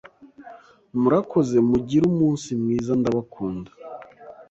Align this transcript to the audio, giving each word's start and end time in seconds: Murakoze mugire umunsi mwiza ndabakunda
Murakoze 0.99 1.57
mugire 1.69 2.03
umunsi 2.11 2.49
mwiza 2.61 2.91
ndabakunda 2.99 3.69